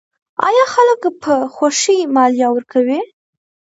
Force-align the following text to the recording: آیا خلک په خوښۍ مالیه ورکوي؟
آیا 0.47 0.65
خلک 0.73 1.01
په 1.23 1.33
خوښۍ 1.53 1.99
مالیه 2.15 2.47
ورکوي؟ 2.51 2.99